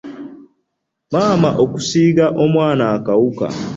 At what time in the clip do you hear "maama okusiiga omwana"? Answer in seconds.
1.11-2.83